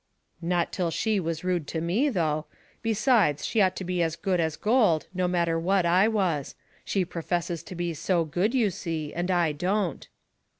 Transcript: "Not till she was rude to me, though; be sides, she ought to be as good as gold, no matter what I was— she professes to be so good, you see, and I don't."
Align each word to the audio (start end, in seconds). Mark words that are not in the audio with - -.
"Not 0.41 0.71
till 0.71 0.89
she 0.89 1.19
was 1.19 1.43
rude 1.43 1.67
to 1.67 1.79
me, 1.79 2.09
though; 2.09 2.47
be 2.81 2.91
sides, 2.91 3.45
she 3.45 3.61
ought 3.61 3.75
to 3.75 3.83
be 3.83 4.01
as 4.01 4.15
good 4.15 4.39
as 4.39 4.55
gold, 4.57 5.05
no 5.13 5.27
matter 5.27 5.59
what 5.59 5.85
I 5.85 6.07
was— 6.07 6.55
she 6.83 7.05
professes 7.05 7.61
to 7.61 7.75
be 7.75 7.93
so 7.93 8.25
good, 8.25 8.55
you 8.55 8.71
see, 8.71 9.13
and 9.13 9.29
I 9.29 9.51
don't." 9.51 10.07